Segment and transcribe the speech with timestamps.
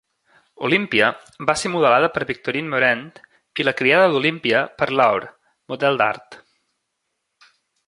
[0.67, 1.09] Olympia
[1.49, 3.03] va ser modelada per Victorine Meurent
[3.63, 5.31] i la criada d'Olympia per Laure,
[5.75, 6.41] model d'art.